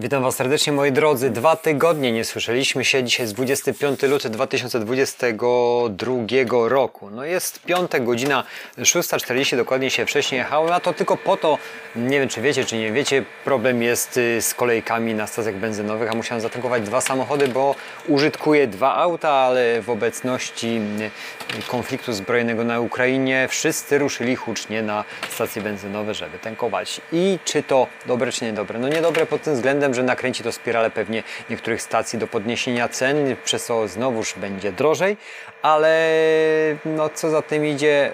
[0.00, 1.30] Witam Was serdecznie moi drodzy.
[1.30, 3.04] Dwa tygodnie nie słyszeliśmy się.
[3.04, 7.10] Dzisiaj jest 25 luty 2022 roku.
[7.10, 8.44] No jest piątek, godzina
[8.78, 11.58] 6.40, dokładnie się wcześniej jechałem, a to tylko po to,
[11.96, 16.12] nie wiem czy wiecie, czy nie wiecie, problem jest y, z kolejkami na stacjach benzynowych,
[16.12, 17.74] a musiałem zatankować dwa samochody, bo
[18.08, 20.80] użytkuję dwa auta, ale w obecności
[21.58, 27.00] y, konfliktu zbrojnego na Ukrainie wszyscy ruszyli hucznie na stacje benzynowe, żeby tankować.
[27.12, 28.78] I czy to dobre, czy niedobre?
[28.78, 33.36] No niedobre pod tym względem, że nakręci to spiralę pewnie niektórych stacji do podniesienia cen,
[33.44, 35.16] przez co znowuż będzie drożej,
[35.62, 36.12] ale
[36.84, 38.12] no co za tym idzie,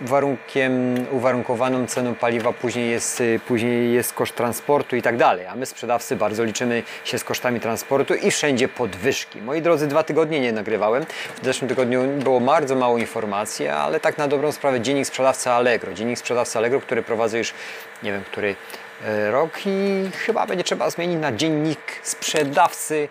[0.00, 5.46] warunkiem, uwarunkowaną ceną paliwa później jest, później jest koszt transportu i tak dalej.
[5.46, 9.42] A my sprzedawcy bardzo liczymy się z kosztami transportu i wszędzie podwyżki.
[9.42, 11.04] Moi drodzy, dwa tygodnie nie nagrywałem.
[11.42, 15.92] W zeszłym tygodniu było bardzo mało informacji, ale tak na dobrą sprawę dziennik sprzedawcy Allegro.
[15.92, 17.54] Dziennik sprzedawcy Allegro, który prowadzę już,
[18.02, 18.56] nie wiem, który
[19.30, 23.08] rok i chyba będzie trzeba zmienić na dziennik sprzedawcy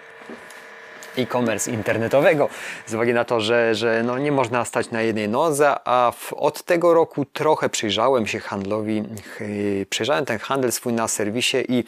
[1.18, 2.50] e-commerce internetowego.
[2.88, 6.34] Z uwagi na to, że, że no nie można stać na jednej nodze, a w,
[6.34, 9.04] od tego roku trochę przyjrzałem się handlowi,
[9.40, 11.84] yy, przyjrzałem ten handel swój na serwisie i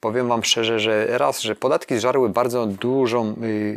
[0.00, 3.34] powiem Wam szczerze, że raz, że podatki zżarły bardzo dużą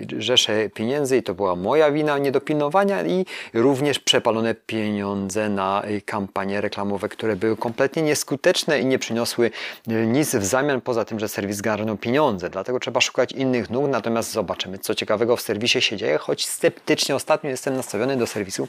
[0.10, 6.02] yy, rzeszę pieniędzy i to była moja wina niedopilnowania i również przepalone pieniądze na yy,
[6.02, 9.52] kampanie reklamowe, które były kompletnie nieskuteczne i nie przyniosły
[9.88, 12.50] yy, nic w zamian poza tym, że serwis zgarnął pieniądze.
[12.50, 17.16] Dlatego trzeba szukać innych nóg, natomiast zobaczymy, co ciekawego w serwisie się dzieje, choć sceptycznie
[17.16, 18.68] ostatnio jestem nastawiony do serwisu.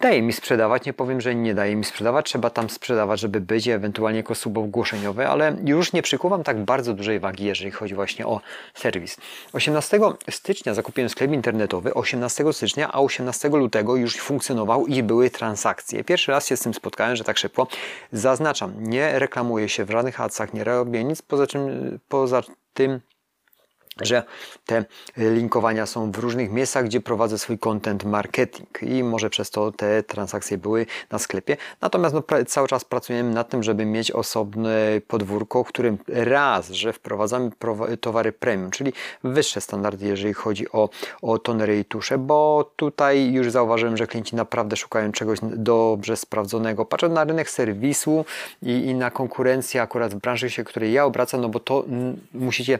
[0.00, 3.68] Daje mi sprzedawać, nie powiem, że nie daje mi sprzedawać, trzeba tam sprzedawać, żeby być
[3.68, 8.40] ewentualnie jako subogłoszeniowy, ale już nie przykuwam tak bardzo dużej wagi, jeżeli chodzi właśnie o
[8.74, 9.16] serwis.
[9.52, 16.04] 18 stycznia zakupiłem sklep internetowy, 18 stycznia, a 18 lutego już funkcjonował i były transakcje.
[16.04, 17.66] Pierwszy raz się z tym spotkałem, że tak szybko.
[18.12, 21.46] Zaznaczam, nie reklamuję się w żadnych adsach, nie robię nic poza,
[22.08, 22.42] poza
[22.74, 23.00] tym,
[24.00, 24.22] że
[24.66, 24.84] te
[25.16, 30.02] linkowania są w różnych miejscach, gdzie prowadzę swój content marketing i może przez to te
[30.02, 31.56] transakcje były na sklepie.
[31.80, 36.92] Natomiast no, cały czas pracujemy nad tym, żeby mieć osobne podwórko, w którym raz, że
[36.92, 37.50] wprowadzamy
[38.00, 38.92] towary premium, czyli
[39.24, 40.88] wyższe standardy, jeżeli chodzi o,
[41.22, 46.84] o tonery i tusze, bo tutaj już zauważyłem, że klienci naprawdę szukają czegoś dobrze sprawdzonego.
[46.84, 48.24] Patrzę na rynek serwisu
[48.62, 51.84] i, i na konkurencję akurat w branży, się, której ja obracam, no bo to
[52.34, 52.78] musicie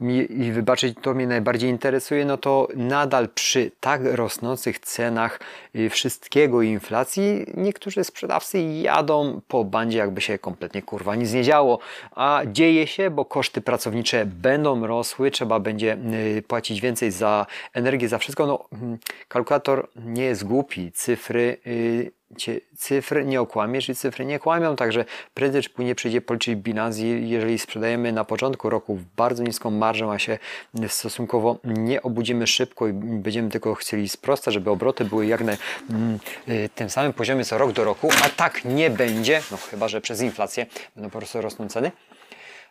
[0.00, 5.40] mi wybaczyć, to mnie najbardziej interesuje, no to nadal przy tak rosnących cenach
[5.74, 11.42] y, wszystkiego i inflacji, niektórzy sprzedawcy jadą po bandzie, jakby się kompletnie kurwa nic nie
[11.42, 11.78] działo,
[12.12, 15.98] a dzieje się, bo koszty pracownicze będą rosły, trzeba będzie
[16.38, 18.46] y, płacić więcej za energię, za wszystko.
[18.46, 21.56] No, hmm, kalkulator nie jest głupi, cyfry
[22.76, 25.04] cyfr nie okłamiesz i cyfry nie kłamią, także
[25.34, 30.18] prędzej czy później przyjdzie policzyć bilans, jeżeli sprzedajemy na początku roku bardzo niską marżę, a
[30.18, 30.38] się
[30.88, 35.52] stosunkowo nie obudzimy szybko i będziemy tylko chcieli sprostać, żeby obroty były jak na
[35.90, 39.88] mm, y, tym samym poziomie co rok do roku, a tak nie będzie, no chyba,
[39.88, 41.92] że przez inflację będą po prostu rosną ceny,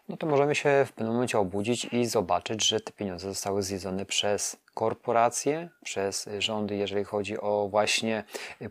[0.10, 4.06] no to możemy się w pewnym momencie obudzić i zobaczyć, że te pieniądze zostały zjedzone
[4.06, 8.24] przez korporacje, przez rządy, jeżeli chodzi o właśnie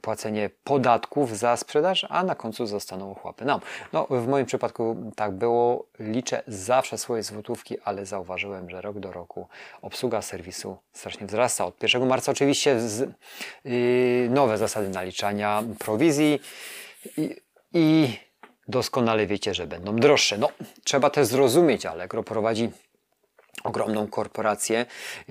[0.02, 3.60] płacenie podatków za sprzedaż, a na końcu zostaną ochłapy nam.
[3.92, 5.86] No, w moim przypadku tak było.
[5.98, 9.48] Liczę zawsze swoje złotówki, ale zauważyłem, że rok do roku
[9.82, 11.64] obsługa serwisu strasznie wzrasta.
[11.64, 13.10] Od 1 marca oczywiście z,
[13.64, 16.40] yy, nowe zasady naliczania prowizji
[17.16, 17.36] i,
[17.72, 18.16] i
[18.68, 20.38] doskonale wiecie, że będą droższe.
[20.38, 20.48] No,
[20.84, 22.70] trzeba też zrozumieć, Allegro prowadzi
[23.64, 24.86] ogromną korporację,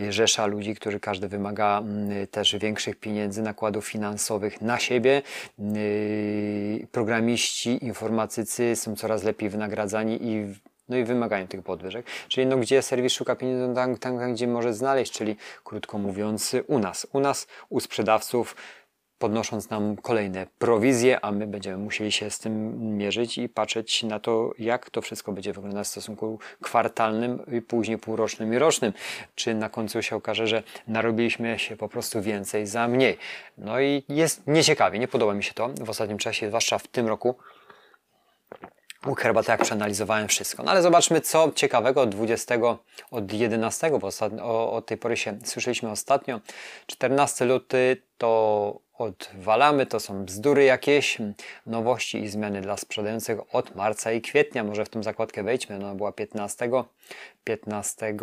[0.10, 5.22] rzesza ludzi, którzy każdy wymaga mm, też większych pieniędzy, nakładów finansowych na siebie.
[5.60, 10.54] Yy, programiści, informatycy są coraz lepiej wynagradzani i
[10.90, 12.06] no i wymagają tych podwyżek.
[12.28, 16.80] Czyli no, gdzie serwis szuka pieniędzy, tam, tam gdzie może znaleźć, czyli krótko mówiąc u
[16.80, 17.08] nas.
[17.14, 18.56] U nas, u sprzedawców
[19.24, 24.20] podnosząc nam kolejne prowizje, a my będziemy musieli się z tym mierzyć i patrzeć na
[24.20, 28.94] to, jak to wszystko będzie wyglądać w stosunku kwartalnym, i później półrocznym i rocznym.
[29.36, 33.18] Czy na końcu się okaże, że narobiliśmy się po prostu więcej za mniej.
[33.58, 37.08] No i jest nieciekawie, nie podoba mi się to w ostatnim czasie, zwłaszcza w tym
[37.08, 37.36] roku.
[39.08, 40.64] U herbaty jak przeanalizowałem wszystko.
[40.64, 42.56] No ale zobaczmy, co ciekawego od 20,
[43.12, 46.40] od 11, bo ostatnio, o, o tej pory się słyszeliśmy ostatnio.
[46.88, 51.18] 14 luty to odwalamy, to są bzdury jakieś,
[51.66, 54.64] nowości i zmiany dla sprzedających od marca i kwietnia.
[54.64, 56.70] Może w tą zakładkę wejdźmy, ona była 15,
[57.44, 58.16] 15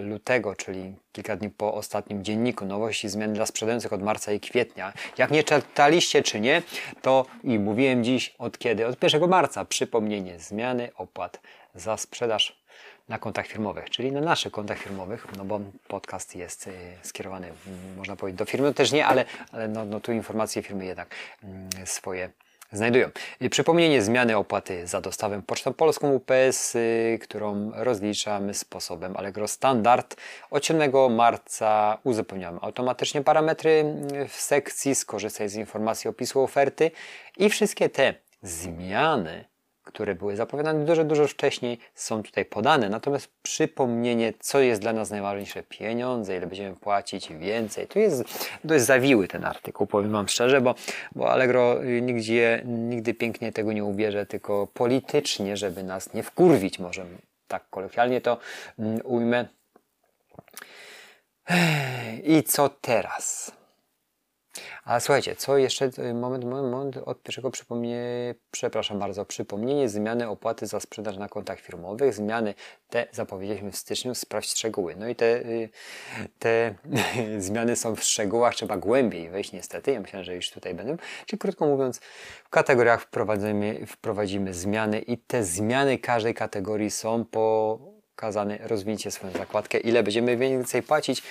[0.00, 2.64] lutego, czyli kilka dni po ostatnim dzienniku.
[2.64, 4.92] Nowości i zmiany dla sprzedających od marca i kwietnia.
[5.18, 6.62] Jak nie czytaliście czy nie,
[7.02, 8.86] to i mówiłem dziś od kiedy?
[8.86, 9.64] Od 1 marca.
[9.64, 11.40] Przypomnienie zmiany opłat
[11.74, 12.65] za sprzedaż
[13.08, 16.72] na kontach firmowych, czyli na naszych kontach firmowych, no bo podcast jest y,
[17.02, 17.52] skierowany,
[17.96, 21.68] można powiedzieć, do firmy, też nie, ale, ale no, no tu informacje firmy jednak mm,
[21.84, 22.30] swoje
[22.72, 23.10] znajdują.
[23.50, 30.16] Przypomnienie zmiany opłaty za dostawę Pocztą Polską UPS, y, którą rozliczamy sposobem Allegro Standard.
[30.50, 33.84] Od 7 marca uzupełniamy automatycznie parametry
[34.28, 36.90] w sekcji skorzystaj z informacji opisu oferty
[37.36, 39.44] i wszystkie te zmiany
[39.86, 42.88] które były zapowiadane dużo, dużo wcześniej, są tutaj podane.
[42.88, 47.86] Natomiast przypomnienie, co jest dla nas najważniejsze, pieniądze, ile będziemy płacić więcej.
[47.86, 48.24] To jest
[48.64, 50.74] dość zawiły ten artykuł, powiem Wam szczerze, bo,
[51.14, 57.06] bo Allegro nigdzie, nigdy pięknie tego nie ubierze, tylko politycznie, żeby nas nie wkurwić, może
[57.48, 58.38] tak kolokwialnie to
[58.78, 59.48] mm, ujmę.
[62.24, 63.52] I co teraz?
[64.84, 70.66] A słuchajcie, co jeszcze, moment, moment, moment od pierwszego przypomnienia, przepraszam bardzo, przypomnienie zmiany opłaty
[70.66, 72.54] za sprzedaż na kontach firmowych, zmiany
[72.90, 74.96] te zapowiedzieliśmy w styczniu, sprawdź szczegóły.
[74.98, 75.68] No i te, y,
[76.38, 76.74] te
[77.38, 81.38] zmiany są w szczegółach, trzeba głębiej wejść niestety, ja myślę, że już tutaj będą, czyli
[81.38, 82.00] krótko mówiąc,
[82.44, 89.78] w kategoriach wprowadzimy, wprowadzimy zmiany i te zmiany każdej kategorii są pokazane, rozwinięcie swoją zakładkę,
[89.78, 91.22] ile będziemy więcej płacić,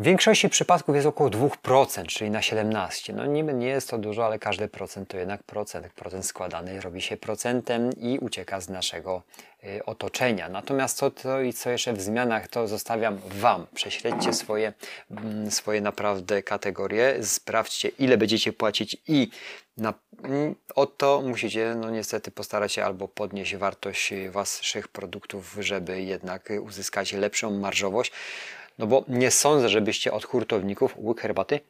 [0.00, 3.12] w większości przypadków jest około 2%, czyli na 17.
[3.12, 5.88] No niby nie jest to dużo, ale każdy procent to jednak procent.
[5.88, 9.22] Procent składany robi się procentem i ucieka z naszego
[9.64, 10.48] y, otoczenia.
[10.48, 13.66] Natomiast co to i co jeszcze w zmianach, to zostawiam Wam.
[13.74, 14.72] Prześledźcie swoje,
[15.10, 19.30] mm, swoje naprawdę kategorie, sprawdźcie ile będziecie płacić i
[19.76, 19.94] na,
[20.24, 26.52] mm, o to musicie no niestety postarać się albo podnieść wartość Waszych produktów, żeby jednak
[26.62, 28.12] uzyskać lepszą marżowość,
[28.80, 31.60] no bo nie sądzę, żebyście od hurtowników łyk herbaty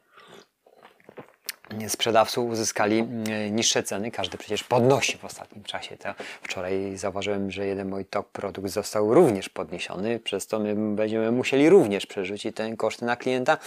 [1.87, 4.11] sprzedawców uzyskali mm, niższe ceny.
[4.11, 5.97] Każdy przecież podnosi w ostatnim czasie.
[5.97, 11.31] To wczoraj zauważyłem, że jeden mój top produkt został również podniesiony, przez to my będziemy
[11.31, 13.57] musieli również przerzucić ten koszt na klienta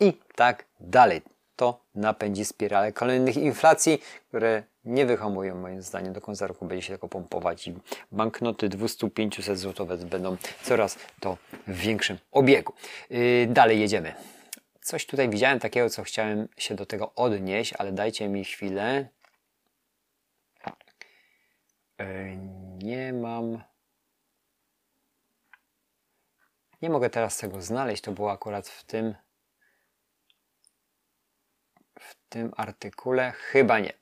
[0.00, 1.22] i tak dalej.
[1.56, 6.12] To napędzi spiralę kolejnych inflacji, które nie wyhamują moim zdaniem.
[6.12, 7.74] Do końca roku będzie się tylko pompować i
[8.12, 11.36] banknoty 200-500 zł będą coraz to
[11.66, 12.72] w większym obiegu.
[13.10, 14.14] Yy, dalej jedziemy.
[14.80, 19.08] Coś tutaj widziałem takiego, co chciałem się do tego odnieść, ale dajcie mi chwilę.
[21.98, 22.06] Yy,
[22.82, 23.62] nie mam.
[26.82, 28.02] Nie mogę teraz tego znaleźć.
[28.02, 29.14] To było akurat w tym
[32.30, 33.32] tym artykule?
[33.32, 33.92] Chyba nie.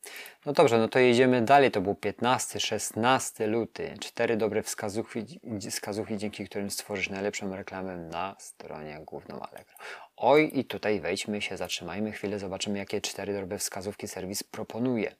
[0.46, 1.70] No dobrze, no to jedziemy dalej.
[1.70, 3.94] To był 15, 16 luty.
[4.00, 5.40] Cztery dobre wskazówki,
[5.70, 9.74] wskazówki, dzięki którym stworzysz najlepszą reklamę na stronie główną Allegro.
[10.16, 15.14] Oj, i tutaj wejdźmy się, zatrzymajmy chwilę, zobaczymy, jakie cztery dobre wskazówki serwis proponuje.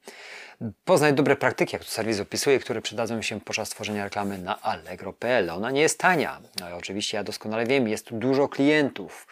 [0.84, 5.50] Poznaj dobre praktyki, jak to serwis opisuje, które przydadzą się podczas tworzenia reklamy na allegro.pl.
[5.50, 6.40] Ona nie jest tania.
[6.60, 9.26] No i oczywiście ja doskonale wiem, jest tu dużo klientów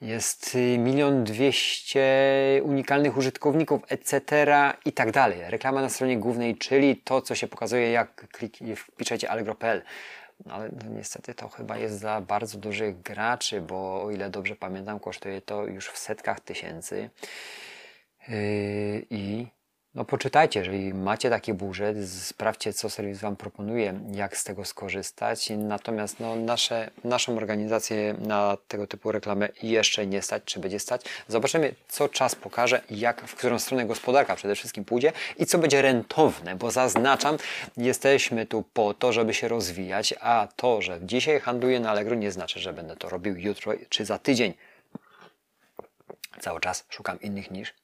[0.00, 2.06] jest y, milion dwieście
[2.62, 4.46] unikalnych użytkowników, etc.
[4.84, 5.38] i tak dalej.
[5.48, 8.26] Reklama na stronie głównej, czyli to, co się pokazuje, jak
[8.76, 9.82] wpiszecie allegro.pl.
[10.46, 14.56] No ale no, niestety to chyba jest za bardzo dużych graczy, bo o ile dobrze
[14.56, 17.10] pamiętam, kosztuje to już w setkach tysięcy.
[18.28, 19.46] Yy, I
[19.94, 25.50] no poczytajcie, jeżeli macie takie budżet, sprawdźcie, co serwis Wam proponuje, jak z tego skorzystać.
[25.56, 31.02] Natomiast no, nasze, naszą organizację na tego typu reklamę jeszcze nie stać, czy będzie stać.
[31.28, 35.82] Zobaczymy, co czas pokaże, jak, w którą stronę gospodarka przede wszystkim pójdzie i co będzie
[35.82, 37.36] rentowne, bo zaznaczam,
[37.76, 42.32] jesteśmy tu po to, żeby się rozwijać, a to, że dzisiaj handluję na Allegro nie
[42.32, 44.54] znaczy, że będę to robił jutro czy za tydzień.
[46.40, 47.74] Cały czas szukam innych niż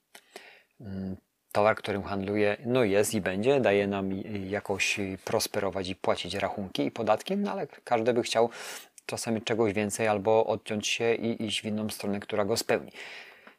[1.56, 4.10] towar, którym handluję, no jest i będzie, daje nam
[4.48, 8.50] jakoś prosperować i płacić rachunki i podatki, no ale każdy by chciał
[9.06, 12.92] czasami czegoś więcej albo odciąć się i iść w inną stronę, która go spełni.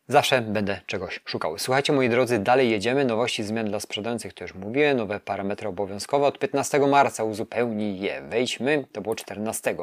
[0.07, 1.57] Zawsze będę czegoś szukał.
[1.57, 3.05] Słuchajcie, moi drodzy, dalej jedziemy.
[3.05, 4.97] Nowości zmian dla sprzedających, to już mówiłem.
[4.97, 8.21] Nowe parametry obowiązkowe od 15 marca uzupełni je.
[8.21, 9.75] Wejdźmy, to było 14.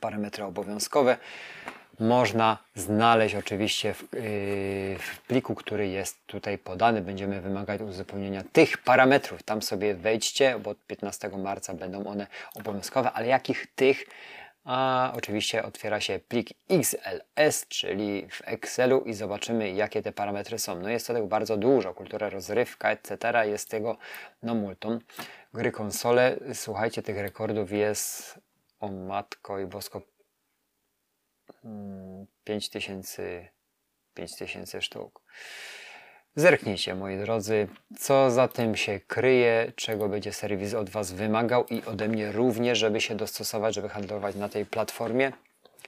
[0.00, 1.16] Parametry obowiązkowe
[2.00, 4.18] można znaleźć oczywiście w, yy,
[4.98, 7.02] w, pliku, który jest tutaj podany.
[7.02, 9.42] Będziemy wymagać uzupełnienia tych parametrów.
[9.42, 14.04] Tam sobie wejdźcie, bo od 15 marca będą one obowiązkowe, ale jakich tych?
[14.64, 20.80] A oczywiście otwiera się plik XLS, czyli w Excelu i zobaczymy jakie te parametry są.
[20.80, 23.16] No jest to tego bardzo dużo, kultura rozrywka, etc.
[23.44, 23.96] Jest tego
[24.42, 24.98] no multum.
[25.54, 28.40] Gry konsole, słuchajcie, tych rekordów jest
[28.80, 30.02] o matko i bosko
[32.44, 33.48] 5000
[34.14, 35.22] 5000 sztuk.
[36.36, 41.82] Zerknijcie, moi drodzy, co za tym się kryje, czego będzie serwis od Was wymagał i
[41.84, 45.32] ode mnie również, żeby się dostosować, żeby handlować na tej platformie.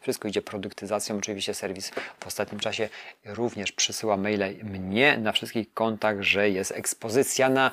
[0.01, 1.17] Wszystko idzie produktyzacją.
[1.17, 2.89] Oczywiście serwis w ostatnim czasie
[3.25, 7.71] również przysyła maile mnie na wszystkich kontach, że jest ekspozycja na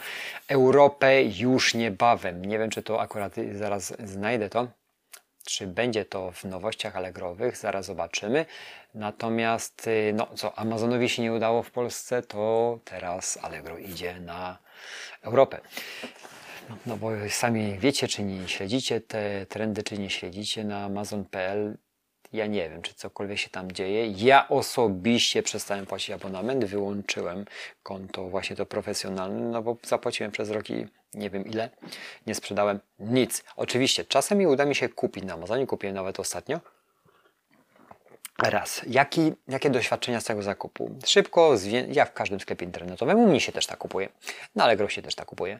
[0.48, 2.46] Europę już niebawem.
[2.46, 4.68] Nie wiem, czy to akurat zaraz znajdę to.
[5.50, 8.46] Czy będzie to w nowościach Allegrowych, zaraz zobaczymy.
[8.94, 14.58] Natomiast, y, no co, Amazonowi się nie udało w Polsce, to teraz Allegro idzie na
[15.22, 15.62] Europę.
[16.70, 21.78] No, no bo sami wiecie, czy nie śledzicie te trendy, czy nie śledzicie na Amazon.pl.
[22.34, 24.08] Ja nie wiem, czy cokolwiek się tam dzieje.
[24.08, 27.46] Ja osobiście przestałem płacić abonament, wyłączyłem
[27.84, 31.70] konto właśnie to profesjonalne, no bo zapłaciłem przez rok i nie wiem ile,
[32.28, 33.44] nie sprzedałem nic.
[33.56, 36.60] Oczywiście, czasem uda mi się kupić na Amazonie, kupiłem nawet ostatnio,
[38.44, 38.82] Raz.
[38.88, 40.96] Jaki, jakie doświadczenia z tego zakupu?
[41.06, 41.56] Szybko,
[41.92, 44.10] ja w każdym sklepie internetowym, u mnie się też tak kupuje,
[44.56, 45.60] na Allegro się też tak kupuje.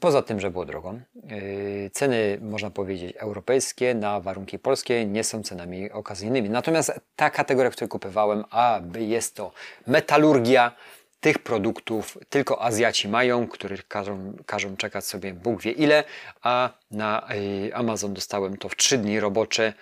[0.00, 0.94] Poza tym, że było drogo.
[1.14, 6.50] Yy, ceny, można powiedzieć, europejskie na warunki polskie nie są cenami okazyjnymi.
[6.50, 9.52] Natomiast ta kategoria, w której kupowałem, a jest to
[9.86, 10.72] metalurgia,
[11.20, 16.04] tych produktów tylko Azjaci mają, których każą, każą czekać sobie Bóg wie ile,
[16.42, 17.28] a na
[17.64, 19.72] yy, Amazon dostałem to w 3 dni robocze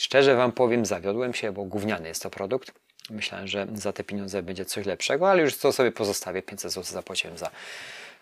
[0.00, 2.72] Szczerze Wam powiem, zawiodłem się, bo gówniany jest to produkt.
[3.10, 6.42] Myślałem, że za te pieniądze będzie coś lepszego, ale już to sobie pozostawię.
[6.42, 7.50] 500 zł zapłaciłem za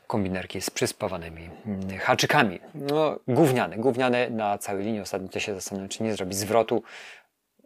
[0.06, 2.60] kombinerki z przyspawanymi mm, haczykami.
[2.74, 5.00] No, gówniane, gówniane na całej linii.
[5.00, 6.82] Ostatnio też się zastanawiam, czy nie zrobić zwrotu,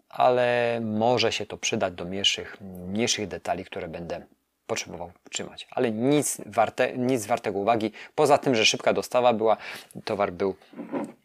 [0.08, 4.26] ale może się to przydać do mniejszych, mniejszych detali, które będę
[4.66, 5.66] potrzebował trzymać.
[5.70, 7.92] Ale nic, warte, nic wartego uwagi.
[8.14, 9.56] Poza tym, że szybka dostawa była,
[10.04, 10.56] towar był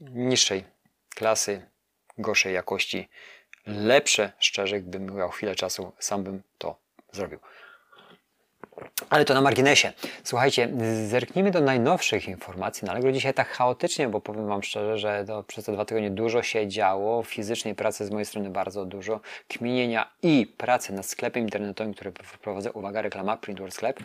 [0.02, 0.64] niższej
[1.16, 1.62] klasy,
[2.18, 3.08] gorszej jakości,
[3.66, 6.76] lepsze, szczerze, gdybym miał chwilę czasu, sam bym to
[7.12, 7.40] zrobił.
[9.10, 9.94] Ale to na marginesie.
[10.24, 10.70] Słuchajcie,
[11.08, 13.12] zerknijmy do najnowszych informacji na Allegro.
[13.12, 16.68] Dzisiaj tak chaotycznie, bo powiem Wam szczerze, że to przez te dwa tygodnie dużo się
[16.68, 17.24] działo.
[17.24, 19.20] Fizycznej pracy z mojej strony bardzo dużo.
[19.48, 22.12] Kminienia i pracy nad sklepem internetowym, który
[22.42, 22.72] prowadzę.
[22.72, 24.00] Uwaga, reklama, Printworld Sklep.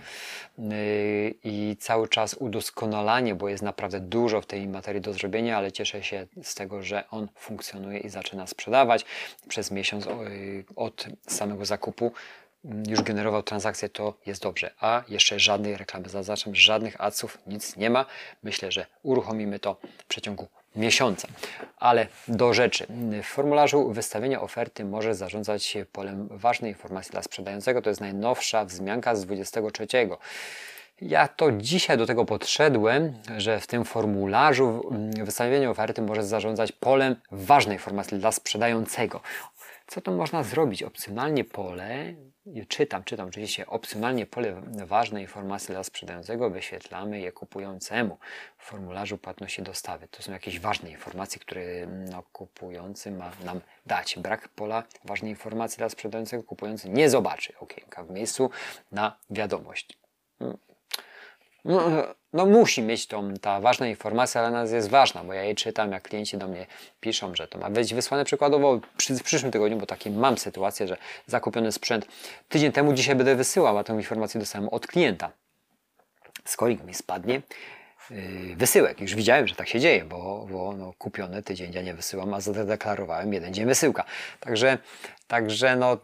[0.58, 5.72] Yy, I cały czas udoskonalanie, bo jest naprawdę dużo w tej materii do zrobienia, ale
[5.72, 9.04] cieszę się z tego, że on funkcjonuje i zaczyna sprzedawać.
[9.48, 12.12] Przez miesiąc yy, od samego zakupu
[12.64, 14.70] już generował transakcje, to jest dobrze.
[14.80, 18.06] A jeszcze żadnej reklamy, zaznaczam, żadnych adsów, nic nie ma.
[18.42, 21.28] Myślę, że uruchomimy to w przeciągu miesiąca.
[21.76, 22.86] Ale do rzeczy.
[23.22, 27.82] W formularzu wystawienia oferty może zarządzać się polem ważnej informacji dla sprzedającego.
[27.82, 29.86] To jest najnowsza wzmianka z 23.
[31.00, 34.90] Ja to dzisiaj do tego podszedłem, że w tym formularzu
[35.24, 39.20] wystawienia oferty może zarządzać polem ważnej informacji dla sprzedającego.
[39.86, 40.82] Co to można zrobić?
[40.82, 42.14] Opcjonalnie pole,
[42.68, 48.18] czytam, czytam oczywiście, opcjonalnie pole ważne informacje dla sprzedającego wyświetlamy je kupującemu
[48.58, 50.08] w formularzu płatności dostawy.
[50.08, 54.18] To są jakieś ważne informacje, które no, kupujący ma nam dać.
[54.18, 58.50] Brak pola ważnej informacji dla sprzedającego kupujący nie zobaczy okienka w miejscu
[58.92, 60.01] na wiadomość.
[61.64, 61.80] No,
[62.32, 65.92] no, musi mieć tą, ta ważna informacja, ale nas jest ważna, bo ja jej czytam,
[65.92, 66.66] jak klienci do mnie
[67.00, 70.88] piszą, że to ma być wysłane przykładowo przy, w przyszłym tygodniu, bo taki mam sytuację,
[70.88, 72.06] że zakupiony sprzęt
[72.48, 75.32] tydzień temu, dzisiaj będę wysyłał, a tę informację dostałem od klienta.
[76.44, 77.42] Skolik mi spadnie,
[78.10, 79.00] yy, wysyłek.
[79.00, 82.40] Już widziałem, że tak się dzieje, bo, bo no, kupione tydzień ja nie wysyłam, a
[82.40, 84.04] zadeklarowałem jeden dzień wysyłka.
[84.40, 84.78] Także,
[85.26, 85.96] także no,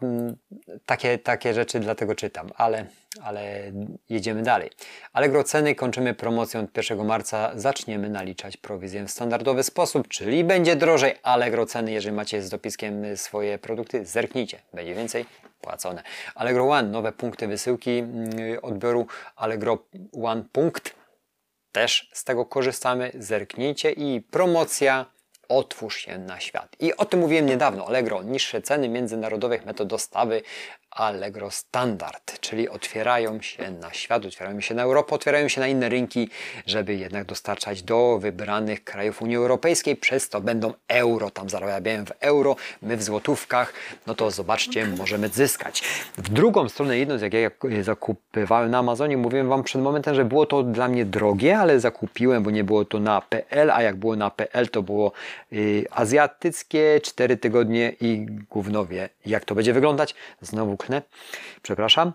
[0.85, 2.85] takie, takie rzeczy dlatego czytam, ale
[3.23, 3.71] ale
[4.09, 4.69] jedziemy dalej.
[5.13, 7.51] Allegro ceny kończymy promocją od 1 marca.
[7.55, 11.15] Zaczniemy naliczać prowizję w standardowy sposób, czyli będzie drożej.
[11.23, 15.25] Allegro ceny, jeżeli macie z dopiskiem swoje produkty, zerknijcie, będzie więcej
[15.61, 16.03] płacone.
[16.35, 18.29] Allegro One, nowe punkty wysyłki mm,
[18.61, 19.77] odbioru Allegro
[20.23, 20.95] One punkt.
[21.71, 25.05] Też z tego korzystamy, zerknijcie i promocja
[25.49, 26.75] otwórz się na świat.
[26.79, 27.87] I o tym mówiłem niedawno.
[27.87, 30.41] Allegro, niższe ceny międzynarodowych metod dostawy,
[30.91, 35.89] Allegro Standard, czyli otwierają się na świat, otwierają się na Europę, otwierają się na inne
[35.89, 36.29] rynki,
[36.65, 39.95] żeby jednak dostarczać do wybranych krajów Unii Europejskiej.
[39.95, 43.73] Przez to będą euro, tam zarabiają w euro, my w złotówkach.
[44.07, 45.81] No to zobaczcie, możemy zyskać.
[46.17, 47.49] W drugą stronę, jedno z jak ja
[47.81, 52.43] zakupywałem na Amazonie, mówiłem Wam przed momentem, że było to dla mnie drogie, ale zakupiłem,
[52.43, 55.11] bo nie było to na PL, a jak było na PL, to było
[55.51, 59.09] yy, azjatyckie, 4 tygodnie i gównowie.
[59.25, 60.15] Jak to będzie wyglądać?
[60.41, 60.77] Znowu
[61.61, 62.13] przepraszam.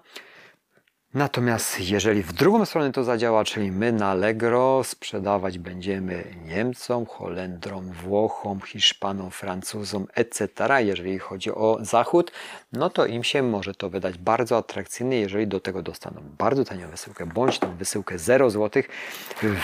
[1.14, 7.92] Natomiast jeżeli w drugą stronę to zadziała, czyli my na Allegro sprzedawać będziemy Niemcom, Holendrom,
[7.92, 12.32] Włochom, Hiszpanom, Francuzom, etc., jeżeli chodzi o Zachód,
[12.72, 16.90] no to im się może to wydać bardzo atrakcyjne, jeżeli do tego dostaną bardzo tanią
[16.90, 18.82] wysyłkę, bądź tą wysyłkę 0 zł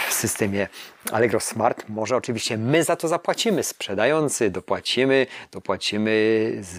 [0.09, 0.69] w systemie
[1.13, 1.85] Allegro Smart.
[1.89, 6.11] Może oczywiście my za to zapłacimy, sprzedający, dopłacimy, dopłacimy,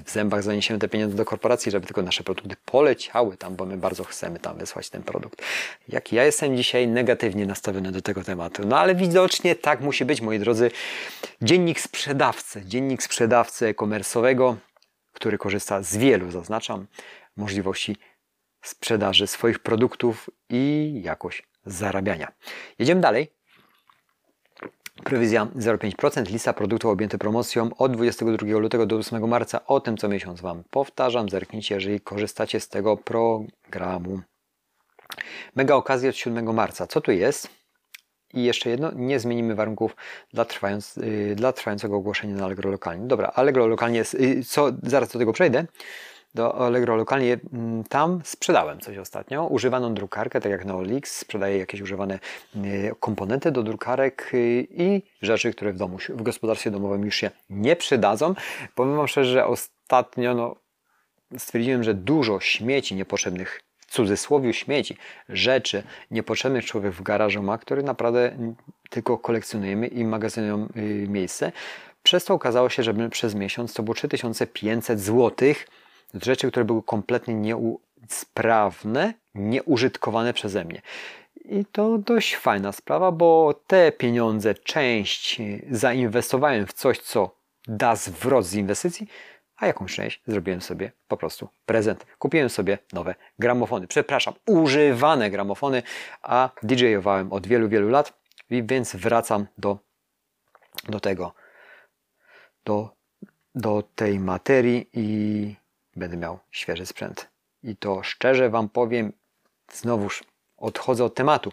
[0.05, 3.77] w zębach zaniesiemy te pieniądze do korporacji, żeby tylko nasze produkty poleciały tam, bo my
[3.77, 5.41] bardzo chcemy tam wysłać ten produkt.
[5.87, 8.63] Jak ja jestem dzisiaj negatywnie nastawiony do tego tematu.
[8.67, 10.71] No ale widocznie tak musi być, moi drodzy.
[11.41, 14.55] Dziennik sprzedawcy, dziennik sprzedawcy e-commerce'owego,
[15.13, 16.87] który korzysta z wielu, zaznaczam,
[17.37, 17.97] możliwości
[18.61, 22.31] sprzedaży swoich produktów i jakość zarabiania.
[22.79, 23.31] Jedziemy dalej.
[25.03, 29.65] Prowizja 0,5%, lista produktów objęte promocją od 22 lutego do 8 marca.
[29.65, 31.29] O tym co miesiąc Wam powtarzam.
[31.29, 34.21] Zerknijcie, jeżeli korzystacie z tego programu.
[35.55, 36.87] Mega okazja od 7 marca.
[36.87, 37.61] Co tu jest?
[38.33, 39.95] I jeszcze jedno, nie zmienimy warunków
[40.33, 43.07] dla, trwając, yy, dla trwającego ogłoszenia na Allegro lokalnie.
[43.07, 45.65] Dobra, Allegro lokalnie jest, yy, co, zaraz do tego przejdę.
[46.33, 47.39] Do Allegro lokalnie, yy,
[47.89, 52.19] tam sprzedałem coś ostatnio, używaną drukarkę, tak jak na OLX, sprzedaję jakieś używane
[52.55, 57.31] y, komponenty do drukarek y, i rzeczy, które w domu, w gospodarstwie domowym już się
[57.49, 58.35] nie przydadzą.
[58.75, 60.55] Powiem Wam szczerze, że ostatnio no,
[61.37, 63.61] stwierdziłem, że dużo śmieci niepotrzebnych
[63.91, 64.97] cudzysłowie śmieci,
[65.29, 68.37] rzeczy niepotrzebnych człowiek w garażu ma, który naprawdę
[68.89, 71.51] tylko kolekcjonujemy i magazynują y, miejsce.
[72.03, 75.53] Przez to okazało się, że przez miesiąc to było 3500 zł
[76.13, 80.81] rzeczy, które były kompletnie niesprawne, nieużytkowane przeze mnie.
[81.45, 87.35] I to dość fajna sprawa, bo te pieniądze, część zainwestowałem w coś, co
[87.67, 89.07] da zwrot z inwestycji,
[89.61, 92.05] a jakąś część zrobiłem sobie po prostu prezent.
[92.19, 95.83] Kupiłem sobie nowe gramofony, przepraszam, używane gramofony,
[96.21, 98.13] a DJ-owałem od wielu, wielu lat,
[98.49, 99.77] więc wracam do,
[100.89, 101.33] do tego,
[102.65, 102.89] do,
[103.55, 105.55] do tej materii i
[105.95, 107.29] będę miał świeży sprzęt.
[107.63, 109.13] I to szczerze Wam powiem,
[109.71, 110.23] znowuż
[110.57, 111.51] odchodzę od tematu.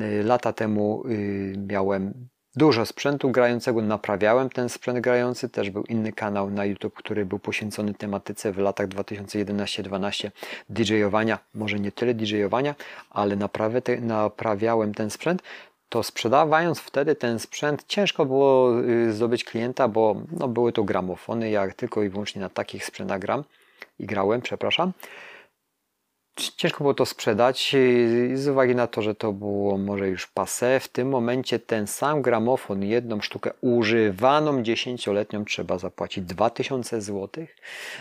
[0.00, 6.12] Y, lata temu y, miałem dużo sprzętu grającego, naprawiałem ten sprzęt grający, też był inny
[6.12, 10.30] kanał na YouTube, który był poświęcony tematyce w latach 2011-12
[10.70, 12.74] DJ-owania, może nie tyle DJ-owania,
[13.10, 13.36] ale
[13.84, 15.42] te, naprawiałem ten sprzęt,
[15.88, 21.50] to sprzedawając wtedy ten sprzęt ciężko było y, zdobyć klienta, bo no, były to gramofony,
[21.50, 23.44] jak tylko i wyłącznie na takich sprzętach gram
[23.98, 24.92] i grałem, przepraszam
[26.36, 27.76] ciężko było to sprzedać
[28.34, 30.80] z uwagi na to, że to było może już passe.
[30.80, 37.46] W tym momencie ten sam gramofon, jedną sztukę używaną dziesięcioletnią trzeba zapłacić 2000 zł.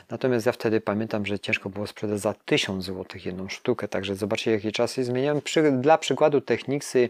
[0.10, 3.88] Natomiast ja wtedy pamiętam, że ciężko było sprzedać za 1000 zł jedną sztukę.
[3.88, 5.42] Także zobaczcie jakie czasy zmieniałem.
[5.42, 7.10] Przy, dla przykładu Technicsy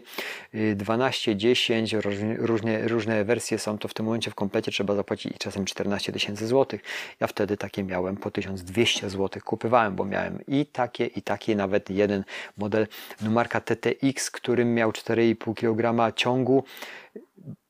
[0.50, 2.00] 1210, y,
[2.38, 6.46] różne, różne wersje są, to w tym momencie w komplecie trzeba zapłacić czasem 14 tysięcy
[6.46, 6.80] złotych.
[7.20, 11.90] Ja wtedy takie miałem po 1200 zł kupywałem, bo miałem i takie i taki nawet
[11.90, 12.24] jeden
[12.56, 12.86] model
[13.22, 16.64] numarka TTX, którym miał 4,5 kg ciągu.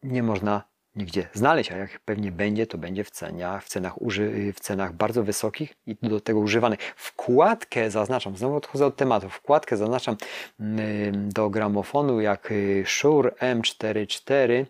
[0.02, 4.52] Nie można nigdzie znaleźć, a jak pewnie będzie, to będzie w cenach, w cenach, uży,
[4.52, 6.80] w cenach bardzo wysokich i do tego używanych.
[6.96, 10.16] Wkładkę zaznaczam, znowu odchodzę od tematu, wkładkę zaznaczam
[10.60, 14.66] mm, do gramofonu jak y, Shure M44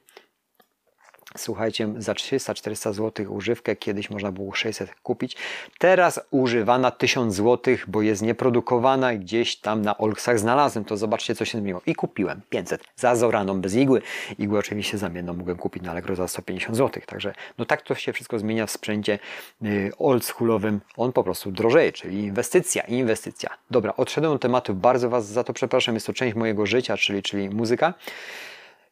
[1.36, 5.36] Słuchajcie, za 300-400 zł używkę kiedyś można było 600 kupić.
[5.78, 10.84] Teraz używana 1000 zł, bo jest nieprodukowana gdzieś tam na Olksach znalazłem.
[10.84, 11.80] To zobaczcie, co się zmieniło.
[11.86, 14.02] I kupiłem 500 za zoraną bez igły.
[14.38, 17.02] Igłę oczywiście zamienną mogłem kupić na Allegro za 150 zł.
[17.06, 19.18] Także no tak to się wszystko zmienia w sprzęcie
[19.62, 20.80] yy, oldschoolowym.
[20.96, 23.50] On po prostu drożeje, czyli inwestycja, inwestycja.
[23.70, 24.74] Dobra, odszedłem od tematu.
[24.74, 25.94] Bardzo Was za to przepraszam.
[25.94, 27.94] Jest to część mojego życia, czyli, czyli muzyka.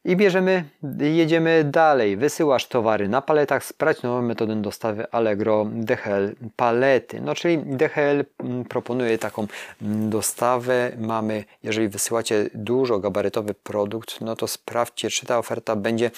[0.05, 0.63] I bierzemy,
[0.99, 2.17] jedziemy dalej.
[2.17, 7.21] Wysyłasz towary na paletach, sprawdź nową metodę dostawy Allegro DHL palety.
[7.21, 9.47] No czyli DHL mm, proponuje taką
[9.81, 10.91] mm, dostawę.
[10.97, 16.11] Mamy, jeżeli wysyłacie dużo gabarytowy produkt, no to sprawdźcie, czy ta oferta będzie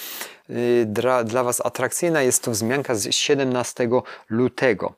[0.49, 2.21] y, dla, dla Was atrakcyjna.
[2.21, 3.89] Jest to wzmianka z 17
[4.29, 4.93] lutego.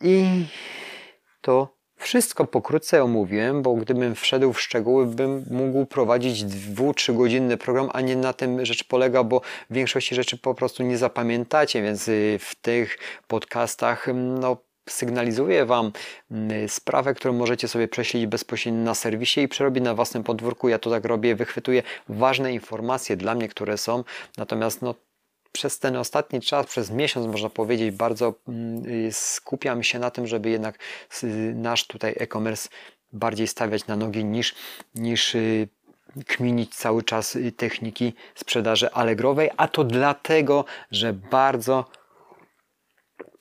[0.00, 0.46] I
[1.40, 7.90] to wszystko pokrótce omówiłem, bo gdybym wszedł w szczegóły, bym mógł prowadzić dwu, trzygodzinny program,
[7.92, 12.08] a nie na tym rzecz polega, bo w większości rzeczy po prostu nie zapamiętacie, więc
[12.08, 14.56] y, w tych podcastach mm, no,
[14.88, 15.92] sygnalizuję Wam
[16.30, 20.68] mm, sprawę, którą możecie sobie prześledzić bezpośrednio na serwisie i przerobić na własnym podwórku.
[20.68, 24.04] Ja to tak robię, wychwytuję ważne informacje dla mnie, które są,
[24.38, 24.94] natomiast no,
[25.56, 30.50] przez ten ostatni czas, przez miesiąc można powiedzieć, bardzo mm, skupiam się na tym, żeby
[30.50, 30.78] jednak
[31.54, 32.68] nasz tutaj e-commerce
[33.12, 34.54] bardziej stawiać na nogi niż,
[34.94, 35.68] niż y,
[36.26, 41.84] kminić cały czas y, techniki sprzedaży alegrowej, a to dlatego, że bardzo,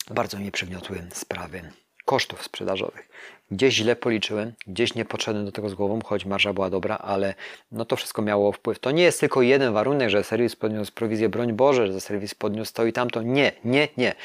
[0.10, 1.72] bardzo mnie przygniotły sprawy
[2.06, 3.10] kosztów sprzedażowych.
[3.52, 7.34] Gdzieś źle policzyłem, gdzieś nie podszedłem do tego z głową, choć marża była dobra, ale
[7.72, 8.80] no to wszystko miało wpływ.
[8.80, 12.74] To nie jest tylko jeden warunek, że serwis podniósł prowizję, broń Boże, że serwis podniósł
[12.74, 13.22] to i tamto.
[13.22, 14.16] Nie, nie, nie.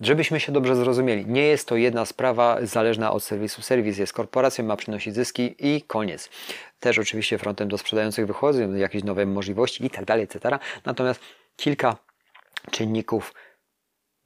[0.00, 3.62] Żebyśmy się dobrze zrozumieli, nie jest to jedna sprawa zależna od serwisu.
[3.62, 6.30] Serwis jest korporacją, ma przynosić zyski i koniec.
[6.80, 10.58] Też oczywiście frontem do sprzedających wychodzą jakieś nowe możliwości i tak dalej, etc.
[10.84, 11.20] Natomiast
[11.56, 11.96] kilka
[12.70, 13.34] czynników,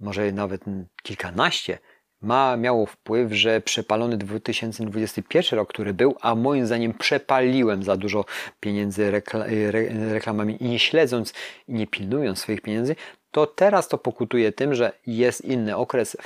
[0.00, 0.64] może nawet
[1.02, 1.78] kilkanaście,
[2.24, 8.24] ma, miało wpływ, że przepalony 2021 rok, który był, a moim zdaniem przepaliłem za dużo
[8.60, 11.32] pieniędzy rekla, re, reklamami i nie śledząc
[11.68, 12.96] i nie pilnując swoich pieniędzy,
[13.30, 16.16] to teraz to pokutuje tym, że jest inny okres.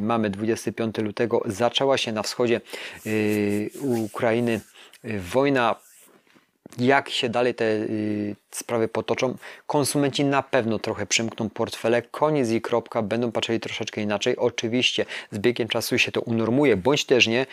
[0.00, 2.60] Mamy 25 lutego, zaczęła się na wschodzie
[3.04, 4.60] yy, Ukrainy
[5.04, 5.76] yy, wojna
[6.78, 9.36] jak się dalej te y, sprawy potoczą,
[9.66, 14.36] konsumenci na pewno trochę przymkną portfele, koniec i kropka, będą patrzyli troszeczkę inaczej.
[14.36, 17.46] Oczywiście z biegiem czasu się to unormuje, bądź też nie.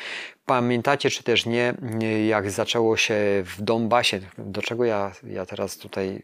[0.46, 5.78] Pamiętacie, czy też nie, y, jak zaczęło się w Donbasie, do czego ja, ja teraz
[5.78, 6.22] tutaj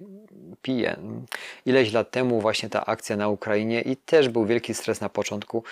[0.62, 0.98] piję.
[1.66, 5.64] Ileś lat temu właśnie ta akcja na Ukrainie i też był wielki stres na początku,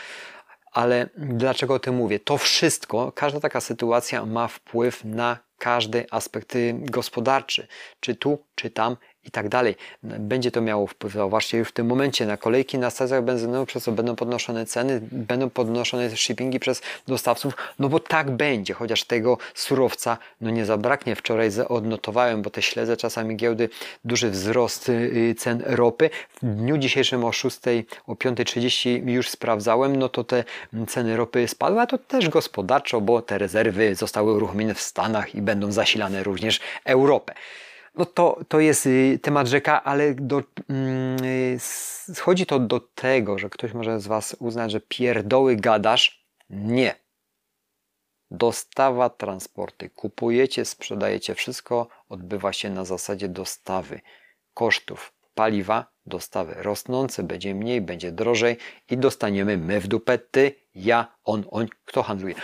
[0.71, 2.19] ale dlaczego o tym mówię?
[2.19, 7.67] To wszystko, każda taka sytuacja ma wpływ na każdy aspekt gospodarczy,
[7.99, 9.75] czy tu, czy tam i tak dalej.
[10.03, 13.83] Będzie to miało wpływ, zauważcie, już w tym momencie na kolejki na stacjach benzynowych, przez
[13.83, 19.37] co będą podnoszone ceny, będą podnoszone shippingi przez dostawców, no bo tak będzie, chociaż tego
[19.53, 21.15] surowca no nie zabraknie.
[21.15, 23.69] Wczoraj odnotowałem, bo te śledzę czasami giełdy,
[24.05, 26.09] duży wzrost y, cen ropy.
[26.41, 27.59] W dniu dzisiejszym o 6,
[28.07, 30.43] o 5.30 już sprawdzałem, no to te
[30.87, 35.41] ceny ropy spadły, a to też gospodarczo, bo te rezerwy zostały uruchomione w Stanach i
[35.47, 37.33] będą zasilane również Europę.
[37.95, 41.17] No to, to jest y, temat rzeka, ale do, mm,
[42.13, 46.25] schodzi to do tego, że ktoś może z Was uznać, że pierdoły gadasz.
[46.49, 46.95] Nie.
[48.31, 49.89] Dostawa, transporty.
[49.89, 54.01] Kupujecie, sprzedajecie wszystko, odbywa się na zasadzie dostawy
[54.53, 58.57] kosztów paliwa, dostawy rosnące, będzie mniej, będzie drożej
[58.89, 62.35] i dostaniemy my w dupę, ty, ja, on, on, kto handluje.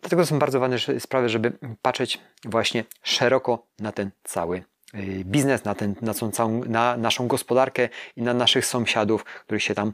[0.00, 1.52] Dlatego są bardzo ważne sprawy, żeby
[1.82, 7.88] patrzeć właśnie szeroko na ten cały Y, biznes, na, ten, na, całą, na naszą gospodarkę
[8.16, 9.92] i na naszych sąsiadów, których się tam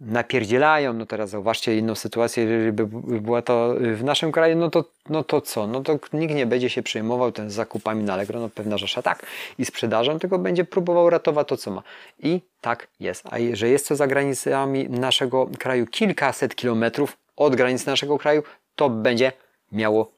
[0.00, 0.92] napierdzielają.
[0.92, 2.86] No teraz zauważcie inną sytuację, jeżeli by
[3.20, 5.66] była to w naszym kraju, no to, no to co?
[5.66, 9.26] No to nikt nie będzie się przejmował ten zakupami na Allegro, no pewna rzesza tak
[9.58, 11.82] i sprzedażą, tylko będzie próbował ratować to, co ma.
[12.18, 13.24] I tak jest.
[13.30, 18.42] A że jest to za granicami naszego kraju kilkaset kilometrów od granicy naszego kraju,
[18.76, 19.32] to będzie
[19.72, 20.12] miało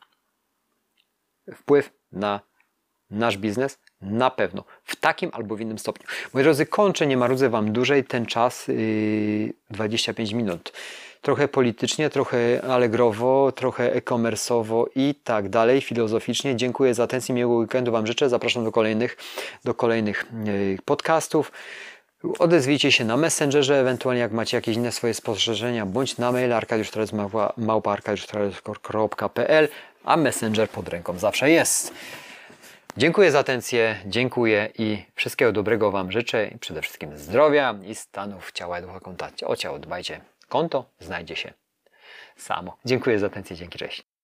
[1.54, 2.40] wpływ na
[3.11, 4.64] nasz biznes, na pewno.
[4.85, 6.07] W takim albo w innym stopniu.
[6.35, 10.72] Moi drodzy, kończę, nie marudzę Wam dłużej ten czas, yy, 25 minut.
[11.22, 16.57] Trochę politycznie, trochę alegrowo, trochę e-commerce'owo i tak dalej, filozoficznie.
[16.57, 18.28] Dziękuję za atencję, miłego weekendu Wam życzę.
[18.28, 19.16] Zapraszam do kolejnych,
[19.64, 21.52] do kolejnych yy, podcastów.
[22.38, 26.88] Odezwijcie się na Messengerze, ewentualnie jak macie jakieś inne swoje spostrzeżenia, bądź na mail arkadiusz.pl,
[30.04, 31.94] a Messenger pod ręką zawsze jest.
[32.96, 38.78] Dziękuję za atencję, dziękuję i wszystkiego dobrego Wam życzę przede wszystkim zdrowia i stanów ciała
[38.78, 39.00] i ducha.
[39.46, 40.20] O ciało dbajcie.
[40.48, 41.52] Konto znajdzie się
[42.37, 42.76] samo.
[42.85, 44.17] Dziękuję za atencję, dzięki, cześć.